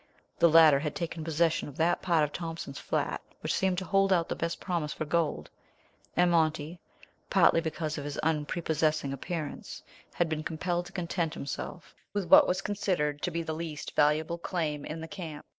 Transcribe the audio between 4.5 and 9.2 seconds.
promise for gold, and Monty, partly because of his unprepossessing